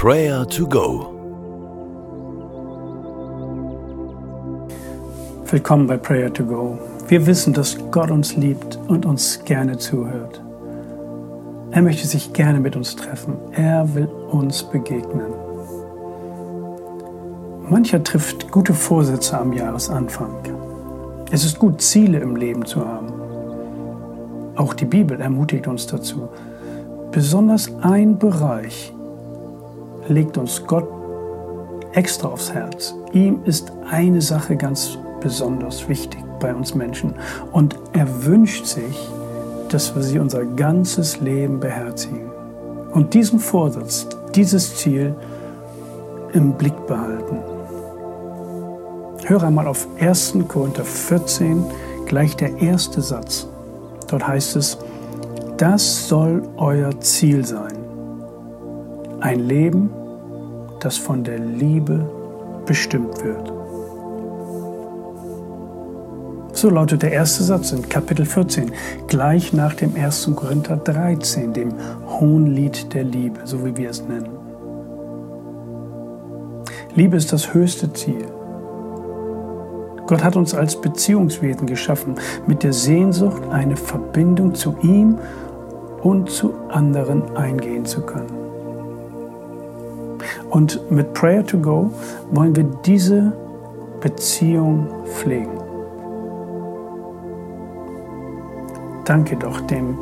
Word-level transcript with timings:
Prayer 0.00 0.46
to 0.46 0.64
Go. 0.64 1.12
Willkommen 5.50 5.88
bei 5.88 5.96
Prayer 5.96 6.32
to 6.32 6.44
Go. 6.44 6.78
Wir 7.08 7.26
wissen, 7.26 7.52
dass 7.52 7.76
Gott 7.90 8.12
uns 8.12 8.36
liebt 8.36 8.78
und 8.86 9.04
uns 9.04 9.40
gerne 9.44 9.76
zuhört. 9.76 10.40
Er 11.72 11.82
möchte 11.82 12.06
sich 12.06 12.32
gerne 12.32 12.60
mit 12.60 12.76
uns 12.76 12.94
treffen. 12.94 13.38
Er 13.50 13.92
will 13.92 14.06
uns 14.30 14.62
begegnen. 14.62 15.32
Mancher 17.68 18.04
trifft 18.04 18.52
gute 18.52 18.74
Vorsätze 18.74 19.36
am 19.36 19.52
Jahresanfang. 19.52 20.36
Es 21.32 21.44
ist 21.44 21.58
gut, 21.58 21.80
Ziele 21.80 22.20
im 22.20 22.36
Leben 22.36 22.64
zu 22.64 22.86
haben. 22.86 23.12
Auch 24.54 24.74
die 24.74 24.86
Bibel 24.86 25.20
ermutigt 25.20 25.66
uns 25.66 25.88
dazu. 25.88 26.28
Besonders 27.10 27.68
ein 27.82 28.16
Bereich 28.16 28.92
legt 30.08 30.38
uns 30.38 30.64
Gott 30.66 30.88
extra 31.92 32.28
aufs 32.28 32.52
Herz. 32.52 32.94
Ihm 33.12 33.40
ist 33.44 33.72
eine 33.90 34.20
Sache 34.20 34.56
ganz 34.56 34.98
besonders 35.20 35.88
wichtig 35.88 36.20
bei 36.40 36.54
uns 36.54 36.74
Menschen 36.74 37.14
und 37.52 37.76
er 37.92 38.24
wünscht 38.24 38.66
sich, 38.66 39.08
dass 39.68 39.94
wir 39.94 40.02
sie 40.02 40.18
unser 40.18 40.44
ganzes 40.44 41.20
Leben 41.20 41.60
beherzigen 41.60 42.30
und 42.92 43.14
diesen 43.14 43.38
Vorsatz, 43.38 44.06
dieses 44.34 44.76
Ziel 44.76 45.14
im 46.32 46.52
Blick 46.52 46.86
behalten. 46.86 47.38
Höre 49.24 49.42
einmal 49.42 49.66
auf 49.66 49.86
1. 50.00 50.36
Korinther 50.46 50.84
14, 50.84 51.64
gleich 52.06 52.36
der 52.36 52.56
erste 52.62 53.02
Satz. 53.02 53.46
Dort 54.08 54.26
heißt 54.26 54.56
es, 54.56 54.78
das 55.58 56.08
soll 56.08 56.42
euer 56.56 56.98
Ziel 57.00 57.44
sein. 57.44 57.77
Ein 59.20 59.40
Leben, 59.40 59.90
das 60.78 60.96
von 60.96 61.24
der 61.24 61.40
Liebe 61.40 62.08
bestimmt 62.66 63.24
wird. 63.24 63.52
So 66.52 66.70
lautet 66.70 67.02
der 67.02 67.10
erste 67.10 67.42
Satz 67.42 67.72
in 67.72 67.88
Kapitel 67.88 68.24
14, 68.24 68.70
gleich 69.08 69.52
nach 69.52 69.74
dem 69.74 69.96
1. 69.96 70.30
Korinther 70.36 70.76
13, 70.76 71.52
dem 71.52 71.74
Hohnlied 72.06 72.94
der 72.94 73.02
Liebe, 73.02 73.40
so 73.44 73.64
wie 73.64 73.76
wir 73.76 73.90
es 73.90 74.06
nennen. 74.06 74.30
Liebe 76.94 77.16
ist 77.16 77.32
das 77.32 77.52
höchste 77.52 77.92
Ziel. 77.92 78.24
Gott 80.06 80.22
hat 80.22 80.36
uns 80.36 80.54
als 80.54 80.80
Beziehungswesen 80.80 81.66
geschaffen, 81.66 82.14
mit 82.46 82.62
der 82.62 82.72
Sehnsucht, 82.72 83.42
eine 83.50 83.76
Verbindung 83.76 84.54
zu 84.54 84.76
ihm 84.80 85.18
und 86.02 86.30
zu 86.30 86.54
anderen 86.68 87.36
eingehen 87.36 87.84
zu 87.84 88.02
können. 88.02 88.47
Und 90.50 90.90
mit 90.90 91.12
Prayer 91.14 91.44
to 91.44 91.58
Go 91.58 91.90
wollen 92.30 92.56
wir 92.56 92.64
diese 92.84 93.32
Beziehung 94.00 94.86
pflegen. 95.04 95.58
Danke 99.04 99.36
doch 99.36 99.60
dem 99.62 99.98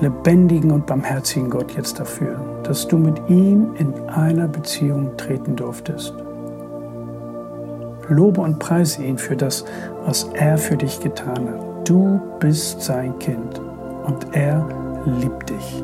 lebendigen 0.00 0.70
und 0.70 0.86
barmherzigen 0.86 1.50
Gott 1.50 1.72
jetzt 1.72 1.98
dafür, 1.98 2.38
dass 2.64 2.86
du 2.86 2.98
mit 2.98 3.20
ihm 3.28 3.74
in 3.78 3.94
einer 4.08 4.46
Beziehung 4.46 5.16
treten 5.16 5.56
durftest. 5.56 6.14
Lobe 8.08 8.40
und 8.40 8.58
preise 8.58 9.02
ihn 9.02 9.18
für 9.18 9.36
das, 9.36 9.64
was 10.04 10.24
er 10.34 10.58
für 10.58 10.76
dich 10.76 11.00
getan 11.00 11.48
hat. 11.48 11.88
Du 11.88 12.20
bist 12.38 12.82
sein 12.82 13.18
Kind 13.18 13.60
und 14.06 14.26
er 14.32 14.66
liebt 15.04 15.50
dich. 15.50 15.82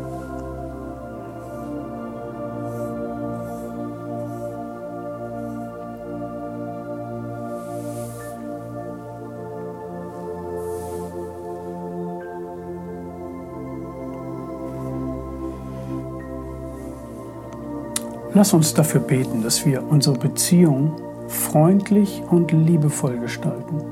Lass 18.35 18.55
uns 18.55 18.73
dafür 18.73 19.03
beten, 19.03 19.43
dass 19.43 19.67
wir 19.67 19.83
unsere 19.87 20.17
Beziehung 20.17 20.93
freundlich 21.29 22.23
und 22.31 22.51
liebevoll 22.51 23.19
gestalten. 23.19 23.83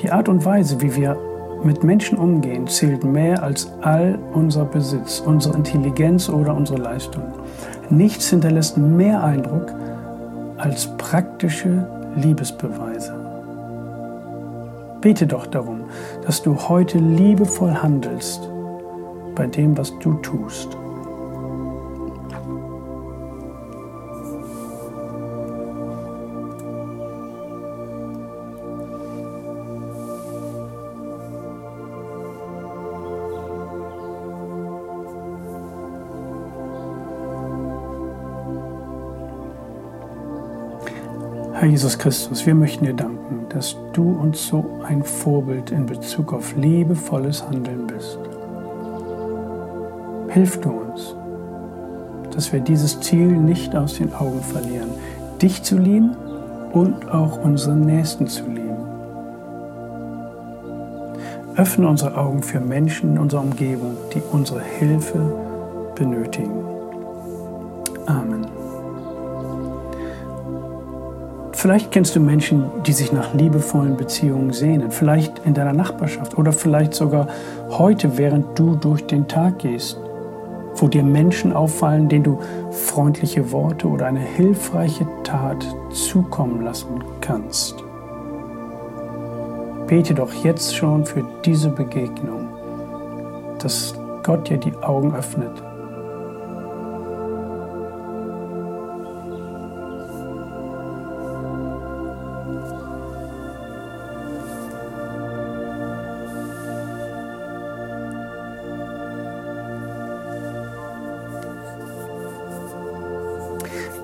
Die 0.00 0.10
Art 0.10 0.28
und 0.28 0.44
Weise, 0.44 0.80
wie 0.80 0.96
wir 0.96 1.16
mit 1.62 1.84
Menschen 1.84 2.18
umgehen, 2.18 2.66
zählt 2.66 3.04
mehr 3.04 3.42
als 3.44 3.70
all 3.82 4.18
unser 4.32 4.64
Besitz, 4.64 5.22
unsere 5.24 5.56
Intelligenz 5.56 6.28
oder 6.28 6.56
unsere 6.56 6.78
Leistung. 6.78 7.22
Nichts 7.90 8.30
hinterlässt 8.30 8.76
mehr 8.76 9.22
Eindruck 9.22 9.72
als 10.56 10.88
praktische 10.96 11.86
Liebesbeweise. 12.16 13.14
Bete 15.00 15.28
doch 15.28 15.46
darum, 15.46 15.82
dass 16.26 16.42
du 16.42 16.56
heute 16.56 16.98
liebevoll 16.98 17.72
handelst 17.72 18.50
bei 19.36 19.46
dem, 19.46 19.78
was 19.78 19.96
du 20.00 20.14
tust. 20.14 20.79
Herr 41.60 41.68
Jesus 41.68 41.98
Christus, 41.98 42.46
wir 42.46 42.54
möchten 42.54 42.86
dir 42.86 42.94
danken, 42.94 43.44
dass 43.50 43.76
du 43.92 44.12
uns 44.12 44.46
so 44.46 44.80
ein 44.82 45.04
Vorbild 45.04 45.70
in 45.72 45.84
Bezug 45.84 46.32
auf 46.32 46.56
liebevolles 46.56 47.46
Handeln 47.46 47.86
bist. 47.86 48.18
Hilf 50.30 50.58
du 50.62 50.70
uns, 50.70 51.14
dass 52.34 52.50
wir 52.54 52.60
dieses 52.60 52.98
Ziel 53.02 53.26
nicht 53.26 53.76
aus 53.76 53.96
den 53.96 54.14
Augen 54.14 54.40
verlieren, 54.40 54.88
dich 55.42 55.62
zu 55.62 55.76
lieben 55.76 56.16
und 56.72 57.10
auch 57.10 57.44
unseren 57.44 57.82
Nächsten 57.82 58.26
zu 58.26 58.46
lieben. 58.46 58.78
Öffne 61.56 61.88
unsere 61.88 62.16
Augen 62.16 62.42
für 62.42 62.60
Menschen 62.60 63.10
in 63.10 63.18
unserer 63.18 63.42
Umgebung, 63.42 63.98
die 64.14 64.22
unsere 64.32 64.62
Hilfe 64.62 65.20
benötigen. 65.94 66.64
Amen. 68.06 68.59
Vielleicht 71.60 71.92
kennst 71.92 72.16
du 72.16 72.20
Menschen, 72.20 72.70
die 72.86 72.94
sich 72.94 73.12
nach 73.12 73.34
liebevollen 73.34 73.94
Beziehungen 73.94 74.50
sehnen, 74.50 74.90
vielleicht 74.90 75.40
in 75.40 75.52
deiner 75.52 75.74
Nachbarschaft 75.74 76.38
oder 76.38 76.54
vielleicht 76.54 76.94
sogar 76.94 77.26
heute, 77.68 78.16
während 78.16 78.58
du 78.58 78.76
durch 78.76 79.06
den 79.06 79.28
Tag 79.28 79.58
gehst, 79.58 79.98
wo 80.76 80.88
dir 80.88 81.02
Menschen 81.02 81.52
auffallen, 81.52 82.08
denen 82.08 82.24
du 82.24 82.38
freundliche 82.70 83.52
Worte 83.52 83.88
oder 83.88 84.06
eine 84.06 84.20
hilfreiche 84.20 85.06
Tat 85.22 85.62
zukommen 85.92 86.64
lassen 86.64 87.04
kannst. 87.20 87.74
Bete 89.86 90.14
doch 90.14 90.32
jetzt 90.42 90.74
schon 90.74 91.04
für 91.04 91.22
diese 91.44 91.68
Begegnung, 91.68 92.48
dass 93.58 93.94
Gott 94.22 94.48
dir 94.48 94.56
die 94.56 94.74
Augen 94.76 95.14
öffnet 95.14 95.62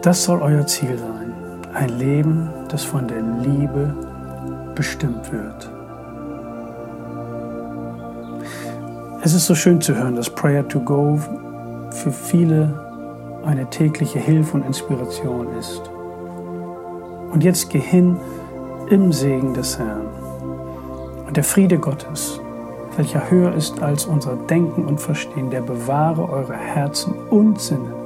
Das 0.06 0.22
soll 0.22 0.40
euer 0.40 0.64
Ziel 0.68 0.96
sein. 0.96 1.34
Ein 1.74 1.98
Leben, 1.98 2.48
das 2.68 2.84
von 2.84 3.08
der 3.08 3.20
Liebe 3.42 3.92
bestimmt 4.76 5.32
wird. 5.32 5.68
Es 9.24 9.34
ist 9.34 9.46
so 9.46 9.56
schön 9.56 9.80
zu 9.80 9.96
hören, 9.96 10.14
dass 10.14 10.30
Prayer 10.30 10.68
to 10.68 10.78
Go 10.78 11.18
für 11.90 12.12
viele 12.12 12.72
eine 13.44 13.68
tägliche 13.68 14.20
Hilfe 14.20 14.58
und 14.58 14.64
Inspiration 14.64 15.48
ist. 15.58 15.82
Und 17.32 17.42
jetzt 17.42 17.68
geh 17.70 17.80
hin 17.80 18.16
im 18.88 19.10
Segen 19.12 19.54
des 19.54 19.76
Herrn. 19.76 20.06
Und 21.26 21.36
der 21.36 21.42
Friede 21.42 21.78
Gottes, 21.78 22.38
welcher 22.96 23.28
höher 23.28 23.52
ist 23.54 23.82
als 23.82 24.06
unser 24.06 24.36
Denken 24.36 24.84
und 24.84 25.00
Verstehen, 25.00 25.50
der 25.50 25.62
bewahre 25.62 26.28
eure 26.28 26.54
Herzen 26.54 27.12
und 27.28 27.60
Sinne 27.60 28.05